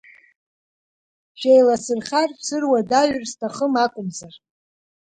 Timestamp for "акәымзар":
3.85-4.33